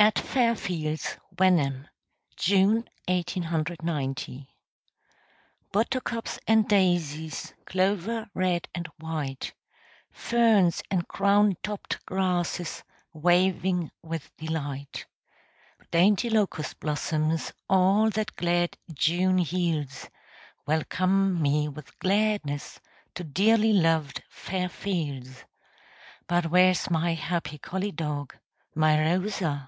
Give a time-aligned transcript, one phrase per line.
[0.06, 1.86] _AT FAIRFIELDS[A], WENHAM.
[2.34, 4.48] June, 1890.
[5.72, 9.52] Buttercups and daisies, Clover red and white,
[10.10, 15.04] Ferns and crown topped grasses Waving with delight,
[15.90, 20.08] Dainty locust blossoms, All that glad June yields,
[20.64, 22.80] Welcome me with gladness
[23.16, 25.44] To dearly loved "Fairfields."
[26.26, 28.34] But where's my happy collie dog,
[28.74, 29.66] My Rosa?